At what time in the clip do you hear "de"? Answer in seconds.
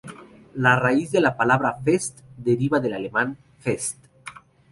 1.11-1.21